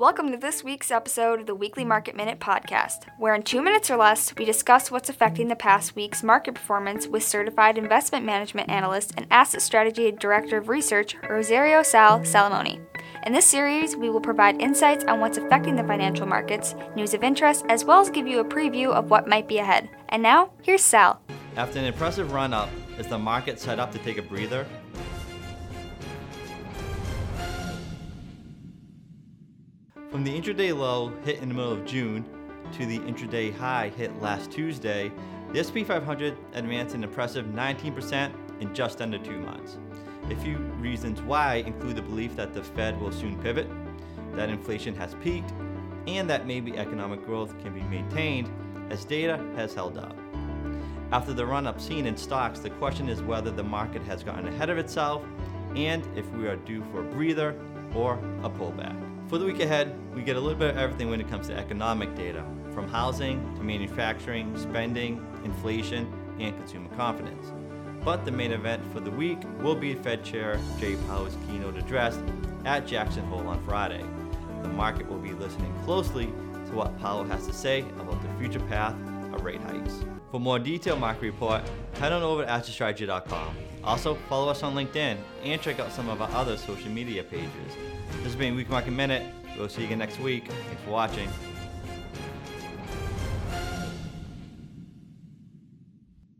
[0.00, 3.90] Welcome to this week's episode of the Weekly Market Minute podcast, where in two minutes
[3.90, 8.70] or less, we discuss what's affecting the past week's market performance with certified investment management
[8.70, 12.80] analyst and asset strategy director of research, Rosario Sal Salamone.
[13.26, 17.22] In this series, we will provide insights on what's affecting the financial markets, news of
[17.22, 19.90] interest, as well as give you a preview of what might be ahead.
[20.08, 21.20] And now, here's Sal.
[21.56, 24.66] After an impressive run up, is the market set up to take a breather?
[30.10, 32.24] From the intraday low hit in the middle of June
[32.72, 35.12] to the intraday high hit last Tuesday,
[35.52, 39.78] the S&P 500 advanced an impressive 19% in just under two months.
[40.28, 43.68] A few reasons why include the belief that the Fed will soon pivot,
[44.34, 45.52] that inflation has peaked,
[46.08, 48.50] and that maybe economic growth can be maintained
[48.90, 50.16] as data has held up.
[51.12, 54.48] After the run up seen in stocks, the question is whether the market has gotten
[54.48, 55.24] ahead of itself
[55.76, 57.54] and if we are due for a breather
[57.94, 59.09] or a pullback.
[59.30, 61.56] For the week ahead, we get a little bit of everything when it comes to
[61.56, 62.44] economic data,
[62.74, 67.52] from housing to manufacturing, spending, inflation, and consumer confidence.
[68.04, 72.18] But the main event for the week will be Fed Chair Jay Powell's keynote address
[72.64, 74.04] at Jackson Hole on Friday.
[74.62, 76.26] The market will be listening closely
[76.66, 78.96] to what Powell has to say about the future path
[79.34, 80.04] of rate hikes.
[80.30, 81.62] For more detailed market report,
[81.94, 83.56] head on over to assetstrategy.com.
[83.82, 87.48] Also, follow us on LinkedIn and check out some of our other social media pages.
[88.16, 89.22] This has been Week Market Minute.
[89.56, 90.46] We'll see you again next week.
[90.46, 91.28] Thanks for watching.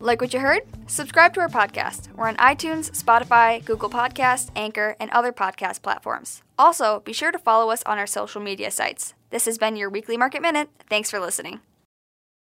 [0.03, 0.63] Like what you heard?
[0.87, 2.15] Subscribe to our podcast.
[2.17, 6.43] We're on iTunes, Spotify, Google Podcast, Anchor, and other podcast platforms.
[6.59, 9.15] Also, be sure to follow us on our social media sites.
[9.29, 10.71] This has been your Weekly Market Minute.
[10.89, 11.61] Thanks for listening.